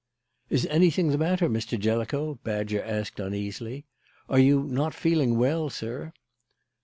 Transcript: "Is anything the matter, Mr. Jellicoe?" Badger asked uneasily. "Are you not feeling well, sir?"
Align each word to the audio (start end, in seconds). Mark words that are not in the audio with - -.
"Is 0.49 0.65
anything 0.65 1.09
the 1.09 1.17
matter, 1.19 1.47
Mr. 1.47 1.79
Jellicoe?" 1.79 2.39
Badger 2.43 2.81
asked 2.81 3.19
uneasily. 3.19 3.85
"Are 4.29 4.39
you 4.39 4.63
not 4.63 4.95
feeling 4.95 5.37
well, 5.37 5.69
sir?" 5.69 6.11